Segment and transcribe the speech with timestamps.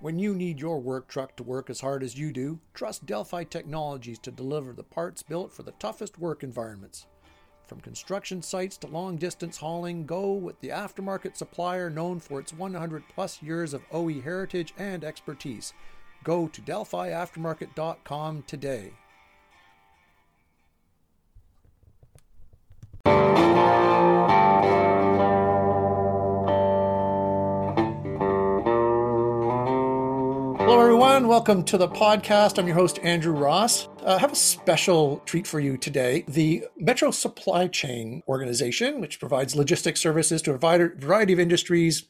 [0.00, 3.44] When you need your work truck to work as hard as you do, trust Delphi
[3.44, 7.06] Technologies to deliver the parts built for the toughest work environments.
[7.66, 12.54] From construction sites to long distance hauling, go with the aftermarket supplier known for its
[12.54, 15.74] 100 plus years of OE heritage and expertise.
[16.24, 18.94] Go to DelphiAftermarket.com today.
[31.20, 31.36] Everyone.
[31.36, 32.58] Welcome to the podcast.
[32.58, 33.88] I'm your host, Andrew Ross.
[34.06, 36.24] Uh, I have a special treat for you today.
[36.26, 42.08] The Metro Supply Chain Organization, which provides logistics services to a variety of industries,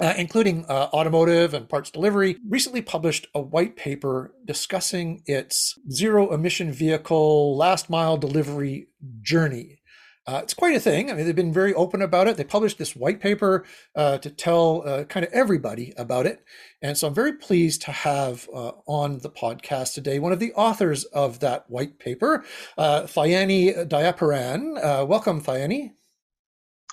[0.00, 6.32] uh, including uh, automotive and parts delivery, recently published a white paper discussing its zero
[6.34, 8.88] emission vehicle last mile delivery
[9.20, 9.81] journey.
[10.26, 11.10] Uh, it's quite a thing.
[11.10, 12.36] I mean, they've been very open about it.
[12.36, 13.64] They published this white paper
[13.96, 16.44] uh, to tell uh, kind of everybody about it.
[16.80, 20.52] And so I'm very pleased to have uh, on the podcast today one of the
[20.54, 22.44] authors of that white paper,
[22.78, 24.82] uh, Thayani Dayahparan.
[24.82, 25.92] Uh, welcome, Thayani.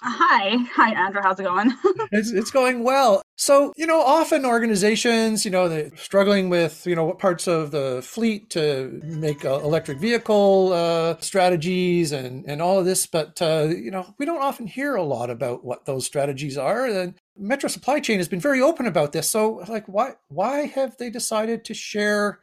[0.01, 0.55] Hi.
[0.75, 1.21] Hi, Andrew.
[1.21, 1.73] How's it going?
[2.11, 3.21] it's, it's going well.
[3.35, 7.71] So, you know, often organizations, you know, they're struggling with, you know, what parts of
[7.71, 13.07] the fleet to make uh, electric vehicle uh, strategies and, and all of this.
[13.07, 16.85] But, uh, you know, we don't often hear a lot about what those strategies are.
[16.85, 19.27] And Metro Supply Chain has been very open about this.
[19.27, 22.39] So, like, why, why have they decided to share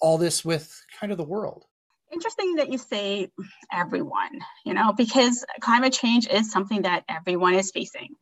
[0.00, 1.64] all this with kind of the world?
[2.12, 3.28] Interesting that you say
[3.72, 8.14] everyone, you know, because climate change is something that everyone is facing.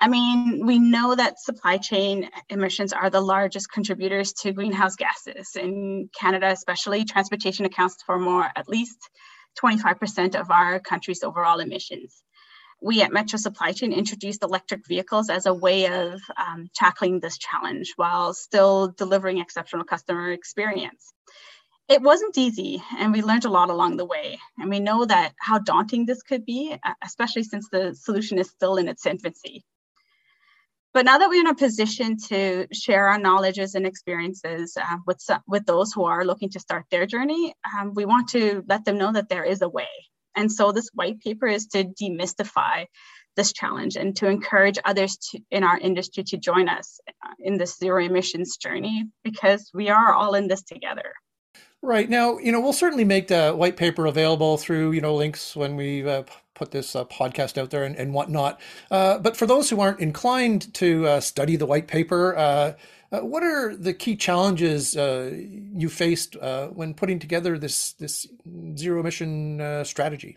[0.00, 5.56] I mean, we know that supply chain emissions are the largest contributors to greenhouse gases.
[5.56, 8.98] In Canada, especially, transportation accounts for more, at least
[9.60, 12.22] 25% of our country's overall emissions.
[12.80, 17.36] We at Metro Supply Chain introduced electric vehicles as a way of um, tackling this
[17.36, 21.12] challenge while still delivering exceptional customer experience
[21.88, 24.38] it wasn't easy and we learned a lot along the way.
[24.58, 28.76] And we know that how daunting this could be especially since the solution is still
[28.76, 29.64] in its infancy.
[30.92, 35.20] But now that we're in a position to share our knowledges and experiences uh, with,
[35.46, 38.98] with those who are looking to start their journey um, we want to let them
[38.98, 39.88] know that there is a way.
[40.36, 42.86] And so this white paper is to demystify
[43.34, 47.56] this challenge and to encourage others to, in our industry to join us uh, in
[47.56, 51.12] this zero emissions journey because we are all in this together
[51.82, 55.54] Right now, you know, we'll certainly make the white paper available through you know links
[55.54, 56.24] when we uh,
[56.54, 58.60] put this uh, podcast out there and, and whatnot.
[58.90, 62.72] Uh, but for those who aren't inclined to uh, study the white paper, uh,
[63.12, 66.36] uh, what are the key challenges you faced
[66.72, 68.26] when putting together this this
[68.76, 70.36] zero emission strategy?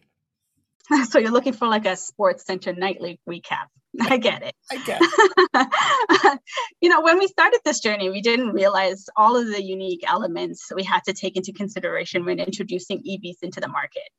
[1.10, 3.68] So you're looking for like a sports center nightly recap.
[4.02, 4.56] I get it.
[4.72, 6.40] I get
[6.82, 10.72] you know, when we started this journey, we didn't realize all of the unique elements
[10.76, 14.10] we had to take into consideration when introducing EVs into the market.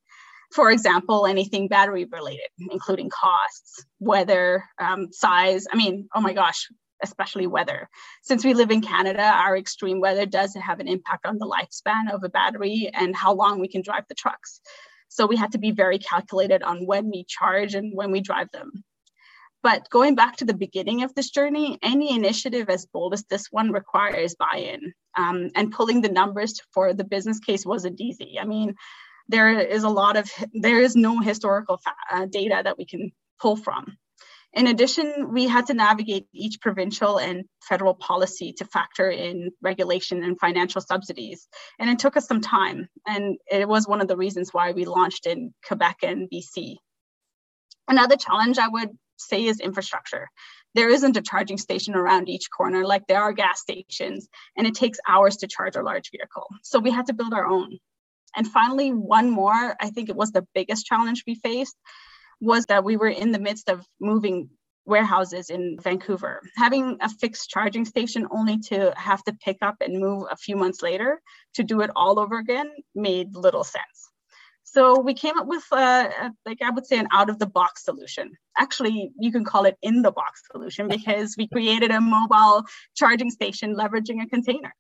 [0.52, 5.66] For example, anything battery related, including costs, weather, um, size.
[5.72, 6.68] I mean, oh my gosh,
[7.02, 7.88] especially weather.
[8.22, 12.12] Since we live in Canada, our extreme weather does have an impact on the lifespan
[12.12, 14.60] of a battery and how long we can drive the trucks.
[15.12, 18.50] So we had to be very calculated on when we charge and when we drive
[18.50, 18.82] them.
[19.62, 23.48] But going back to the beginning of this journey, any initiative as bold as this
[23.50, 24.94] one requires buy in.
[25.14, 28.38] Um, and pulling the numbers for the business case wasn't easy.
[28.40, 28.74] I mean,
[29.28, 33.12] there is a lot of, there is no historical fa- uh, data that we can
[33.38, 33.98] pull from.
[34.54, 40.22] In addition, we had to navigate each provincial and federal policy to factor in regulation
[40.22, 41.48] and financial subsidies.
[41.78, 42.88] And it took us some time.
[43.06, 46.76] And it was one of the reasons why we launched in Quebec and BC.
[47.88, 50.28] Another challenge I would say is infrastructure.
[50.74, 54.74] There isn't a charging station around each corner like there are gas stations, and it
[54.74, 56.46] takes hours to charge a large vehicle.
[56.62, 57.78] So we had to build our own.
[58.34, 61.76] And finally, one more, I think it was the biggest challenge we faced,
[62.42, 64.50] was that we were in the midst of moving
[64.84, 66.42] warehouses in Vancouver.
[66.56, 70.56] Having a fixed charging station only to have to pick up and move a few
[70.56, 71.22] months later
[71.54, 74.10] to do it all over again made little sense.
[74.64, 77.84] So we came up with, uh, like I would say, an out of the box
[77.84, 78.32] solution.
[78.58, 82.64] Actually, you can call it in the box solution because we created a mobile
[82.96, 84.74] charging station leveraging a container.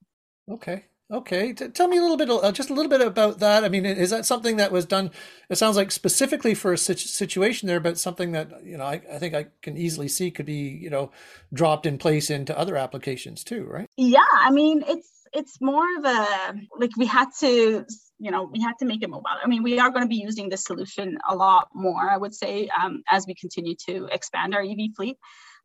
[0.50, 0.84] Okay.
[1.12, 1.52] Okay.
[1.52, 3.64] T- tell me a little bit, uh, just a little bit about that.
[3.64, 5.10] I mean, is that something that was done?
[5.50, 9.18] It sounds like specifically for a situation there, but something that you know I, I
[9.18, 11.10] think I can easily see could be you know
[11.52, 13.86] dropped in place into other applications too, right?
[13.98, 14.20] Yeah.
[14.32, 17.84] I mean, it's it's more of a like we had to
[18.18, 20.16] you know we had to make it mobile i mean we are going to be
[20.16, 24.54] using this solution a lot more i would say um, as we continue to expand
[24.54, 25.16] our ev fleet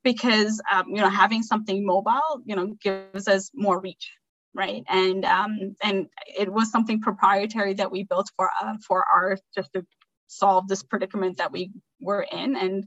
[0.04, 4.10] because um, you know having something mobile you know gives us more reach
[4.54, 6.08] right and um, and
[6.38, 9.86] it was something proprietary that we built for uh, for our just to
[10.28, 11.72] solve this predicament that we
[12.02, 12.86] were in and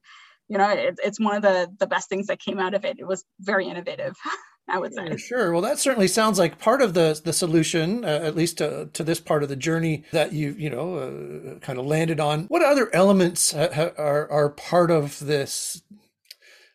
[0.49, 2.99] you know it, it's one of the the best things that came out of it
[2.99, 4.15] it was very innovative
[4.71, 5.17] I would say.
[5.17, 5.53] Sure.
[5.53, 9.03] Well, that certainly sounds like part of the the solution, uh, at least to, to
[9.03, 12.45] this part of the journey that you you know uh, kind of landed on.
[12.45, 15.83] What other elements ha- are are part of this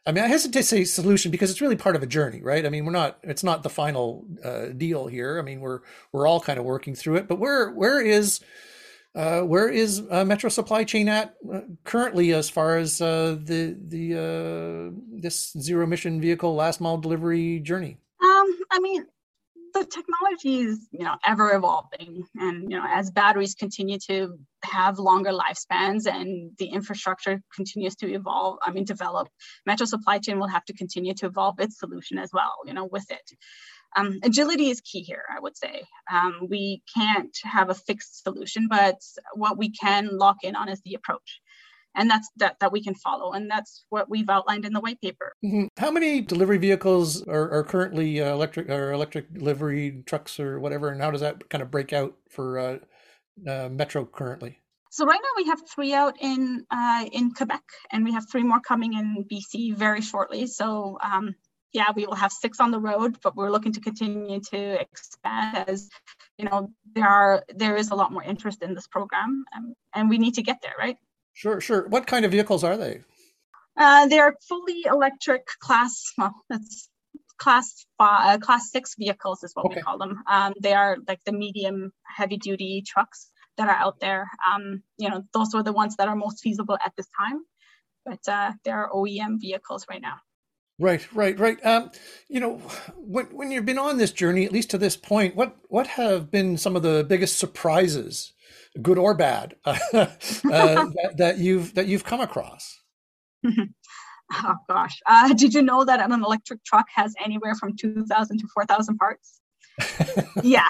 [0.07, 2.63] I mean, I hesitate to say solution because it's really part of a journey, right?
[2.65, 5.39] I mean, we're not, it's not the final uh, deal here.
[5.39, 5.79] I mean, we're,
[6.11, 8.39] we're all kind of working through it, but where, where is,
[9.15, 13.75] uh, where is uh, Metro Supply Chain at uh, currently as far as uh, the,
[13.87, 17.97] the, uh, this zero emission vehicle last mile delivery journey?
[18.23, 19.07] Um, I mean,
[19.75, 24.97] the technology is you know ever evolving and you know as batteries continue to have
[24.97, 29.27] longer lifespans and the infrastructure continues to evolve i mean develop
[29.65, 32.85] metro supply chain will have to continue to evolve its solution as well you know
[32.85, 33.29] with it.
[33.97, 35.83] Um, agility is key here i would say.
[36.11, 38.99] Um, we can't have a fixed solution but
[39.33, 41.41] what we can lock in on is the approach
[41.95, 45.01] and that's that that we can follow and that's what we've outlined in the white
[45.01, 45.33] paper.
[45.43, 45.67] Mm-hmm.
[45.77, 50.89] how many delivery vehicles are, are currently uh, electric or electric delivery trucks or whatever
[50.89, 52.77] and how does that kind of break out for uh,
[53.47, 54.59] uh, metro currently?
[54.91, 58.43] So right now we have three out in uh, in quebec and we have three
[58.43, 60.47] more coming in bc very shortly.
[60.47, 61.35] So um,
[61.75, 65.65] yeah we will have six on the road but we're looking to continue to expand
[65.67, 65.89] as
[66.37, 70.09] you know there are there is a lot more interest in this program um, and
[70.09, 70.97] we need to get there right
[71.35, 71.87] Sure, sure.
[71.89, 73.01] What kind of vehicles are they?
[73.77, 76.13] Uh, they're fully electric class.
[76.17, 76.89] Well, that's
[77.37, 79.75] class five, uh, class six vehicles is what okay.
[79.75, 80.23] we call them.
[80.29, 84.29] Um, they are like the medium heavy duty trucks that are out there.
[84.49, 87.41] Um, you know, those are the ones that are most feasible at this time,
[88.05, 90.15] but uh, they are OEM vehicles right now.
[90.79, 91.65] Right, right, right.
[91.65, 91.91] Um,
[92.29, 92.57] you know,
[92.97, 96.31] when when you've been on this journey, at least to this point, what what have
[96.31, 98.31] been some of the biggest surprises
[98.81, 102.81] good or bad, uh, that, that, you've that you've come across?
[103.45, 108.39] oh gosh, uh, did you know that an electric truck has anywhere from two thousand
[108.39, 109.41] to four thousand parts?
[110.43, 110.67] yeah,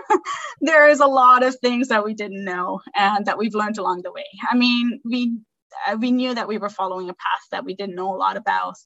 [0.60, 4.02] there is a lot of things that we didn't know and that we've learned along
[4.02, 4.26] the way.
[4.50, 5.38] I mean, we
[5.98, 8.76] we knew that we were following a path that we didn't know a lot about,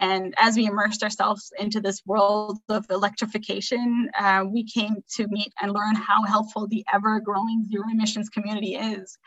[0.00, 5.52] and as we immersed ourselves into this world of electrification, uh, we came to meet
[5.60, 9.18] and learn how helpful the ever growing zero emissions community is.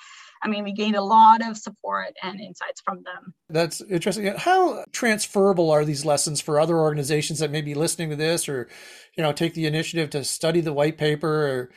[0.44, 3.33] I mean, we gained a lot of support and insights from them.
[3.50, 4.33] That's interesting.
[4.38, 8.68] How transferable are these lessons for other organizations that may be listening to this or,
[9.15, 11.71] you know, take the initiative to study the white paper or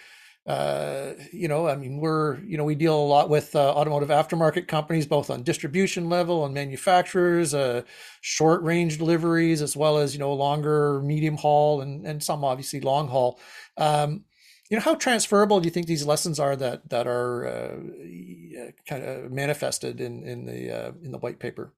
[0.46, 4.08] uh, you know, I mean, we're, you know, we deal a lot with uh, automotive
[4.08, 7.82] aftermarket companies, both on distribution level and manufacturers, uh,
[8.20, 12.80] short range deliveries, as well as, you know, longer, medium haul, and, and some obviously
[12.80, 13.38] long haul.
[13.76, 14.24] Um,
[14.70, 19.02] you know, how transferable do you think these lessons are that that are uh, kind
[19.02, 21.74] of manifested in in the uh, in the white paper?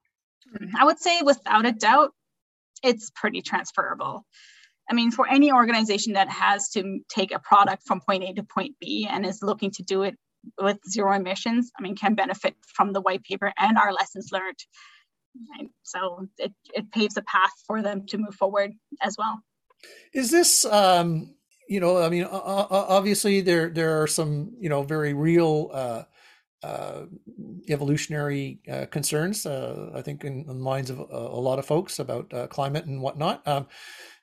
[0.79, 2.13] I would say, without a doubt,
[2.83, 4.27] it's pretty transferable.
[4.91, 8.43] I mean, for any organization that has to take a product from point A to
[8.43, 10.17] point B and is looking to do it
[10.61, 14.59] with zero emissions, I mean, can benefit from the white paper and our lessons learned.
[15.83, 19.41] So it, it paves a path for them to move forward as well.
[20.13, 21.35] Is this, um,
[21.69, 26.03] you know, I mean, obviously there there are some, you know, very real uh,
[26.63, 27.07] uh,
[27.69, 29.47] evolutionary uh, concerns.
[29.47, 32.85] Uh, I think in, the minds of a, a lot of folks about uh, climate
[32.85, 33.47] and whatnot.
[33.47, 33.67] Um,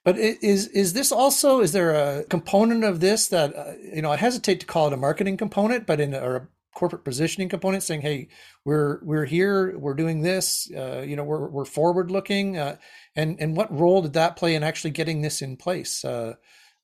[0.10, 4.12] but is is this also is there a component of this that uh, you know
[4.12, 7.48] I hesitate to call it a marketing component, but in a, or a corporate positioning
[7.48, 8.28] component, saying, "Hey,
[8.66, 12.78] we're we're here, we're doing this, uh, you know, we're we're forward looking," uh,
[13.16, 16.04] and and what role did that play in actually getting this in place?
[16.04, 16.38] Uh,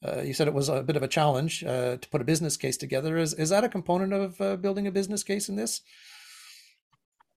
[0.07, 2.57] uh, you said it was a bit of a challenge uh, to put a business
[2.57, 3.17] case together.
[3.17, 5.81] Is is that a component of building a business case in this?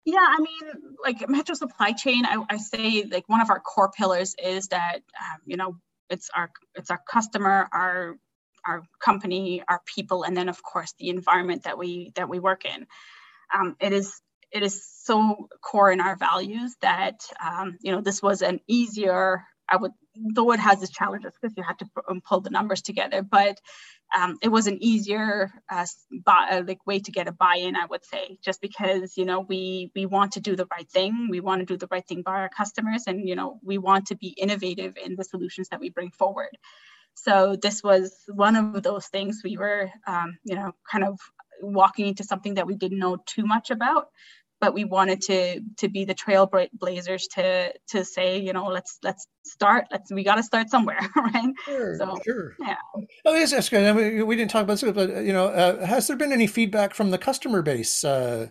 [0.05, 0.73] Yeah, I mean,
[1.05, 4.97] like Metro Supply Chain, I, I say like one of our core pillars is that
[4.97, 5.77] um, you know
[6.09, 8.17] it's our it's our customer, our
[8.67, 12.65] our company, our people, and then of course the environment that we that we work
[12.65, 12.87] in.
[13.55, 18.23] Um, it is it is so core in our values that um, you know this
[18.23, 19.93] was an easier I would
[20.35, 23.59] though it has its challenges because you had to um, pull the numbers together, but
[24.17, 25.87] um, it was an easier uh,
[26.25, 29.41] buy, uh, like way to get a buy-in, I would say, just because you know
[29.41, 32.23] we we want to do the right thing, we want to do the right thing
[32.23, 35.81] by our customers, and you know we want to be innovative in the solutions that
[35.81, 36.57] we bring forward.
[37.15, 41.19] So this was one of those things we were, um, you know, kind of
[41.61, 44.09] walking into something that we didn't know too much about,
[44.61, 49.27] but we wanted to to be the trailblazers to to say you know let's let's
[49.45, 51.53] start let's we got to start somewhere right?
[51.65, 52.57] Sure so, sure.
[52.61, 52.77] yeah.
[53.25, 55.85] Oh yes that's good I mean, we didn't talk about this but you know uh,
[55.87, 58.49] has there been any feedback from the customer base uh,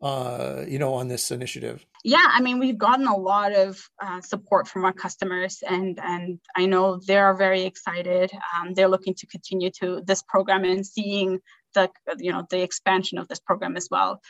[0.00, 1.84] uh, you know on this initiative?
[2.04, 6.38] Yeah i mean we've gotten a lot of uh, support from our customers and and
[6.56, 8.30] i know they're very excited.
[8.56, 11.40] Um, they're looking to continue to this program and seeing
[11.74, 14.20] the you know the expansion of this program as well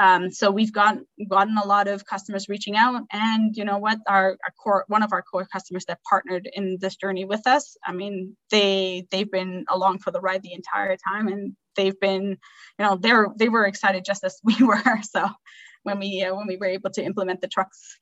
[0.00, 3.98] um, so we've gotten gotten a lot of customers reaching out, and you know what,
[4.08, 7.76] our, our core one of our core customers that partnered in this journey with us.
[7.86, 12.38] I mean, they they've been along for the ride the entire time, and they've been,
[12.78, 14.82] you know, they're they were excited just as we were.
[15.02, 15.28] So
[15.82, 17.98] when we uh, when we were able to implement the trucks.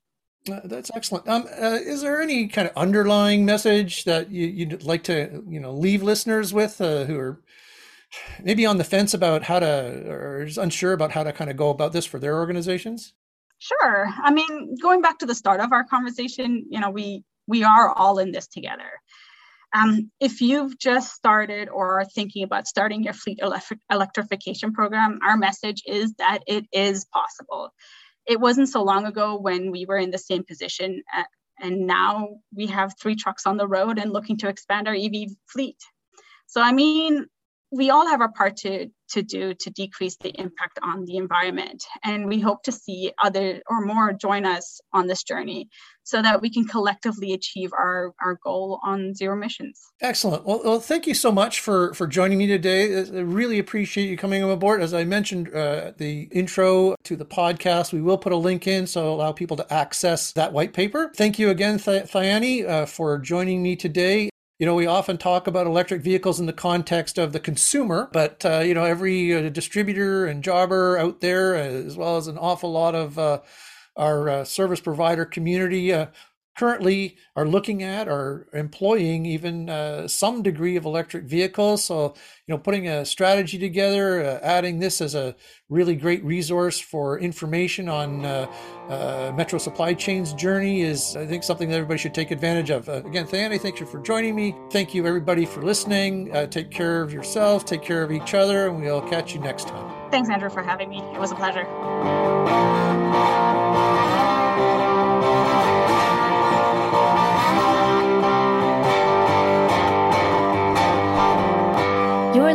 [0.51, 1.27] Uh, that's excellent.
[1.27, 5.59] Um, uh, is there any kind of underlying message that you, would like to, you
[5.59, 7.39] know, leave listeners with uh, who are
[8.43, 11.69] maybe on the fence about how to or unsure about how to kind of go
[11.69, 13.13] about this for their organizations?
[13.59, 14.07] Sure.
[14.23, 17.91] I mean, going back to the start of our conversation, you know, we we are
[17.91, 18.89] all in this together.
[19.73, 25.19] Um, if you've just started or are thinking about starting your fleet electric, electrification program,
[25.25, 27.69] our message is that it is possible.
[28.27, 31.23] It wasn't so long ago when we were in the same position, at, uh,
[31.63, 35.29] and now we have three trucks on the road and looking to expand our EV
[35.47, 35.77] fleet.
[36.47, 37.27] So, I mean,
[37.71, 41.85] we all have our part to, to do to decrease the impact on the environment.
[42.03, 45.69] And we hope to see other or more join us on this journey
[46.03, 49.79] so that we can collectively achieve our, our goal on zero emissions.
[50.01, 50.45] Excellent.
[50.45, 52.97] Well, well thank you so much for, for joining me today.
[52.99, 54.81] I really appreciate you coming on board.
[54.81, 58.85] As I mentioned uh, the intro to the podcast, we will put a link in
[58.87, 61.11] so allow people to access that white paper.
[61.15, 64.30] Thank you again, Th- Thayani, uh, for joining me today.
[64.61, 68.45] You know, we often talk about electric vehicles in the context of the consumer, but
[68.45, 72.71] uh, you know, every uh, distributor and jobber out there, as well as an awful
[72.71, 73.39] lot of uh,
[73.95, 76.05] our uh, service provider community, uh,
[76.57, 81.83] currently are looking at or employing even uh, some degree of electric vehicles.
[81.83, 82.13] So,
[82.45, 85.35] you know, putting a strategy together, uh, adding this as a
[85.69, 88.51] really great resource for information on uh,
[88.89, 92.89] uh Metro Supply Chain's journey is, I think, something that everybody should take advantage of.
[92.89, 94.53] Uh, again, Thayani, thank you for joining me.
[94.71, 96.35] Thank you, everybody, for listening.
[96.35, 99.67] Uh, take care of yourself, take care of each other, and we'll catch you next
[99.67, 100.11] time.
[100.11, 100.99] Thanks, Andrew, for having me.
[101.13, 101.65] It was a pleasure.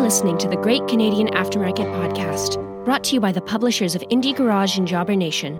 [0.06, 4.36] Listening to the Great Canadian Aftermarket Podcast, brought to you by the publishers of Indie
[4.36, 5.58] Garage and Jobber Nation.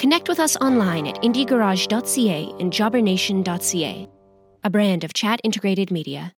[0.00, 4.08] Connect with us online at indiegarage.ca and jobbernation.ca,
[4.64, 6.32] a brand of chat integrated media.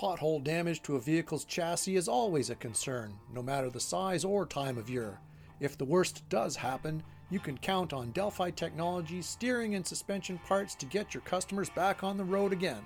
[0.00, 4.46] Pothole damage to a vehicle's chassis is always a concern, no matter the size or
[4.46, 5.18] time of year.
[5.60, 10.74] If the worst does happen, you can count on Delphi Technologies steering and suspension parts
[10.76, 12.80] to get your customers back on the road again.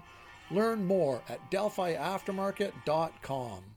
[0.50, 3.75] Learn more at delphiaftermarket.com.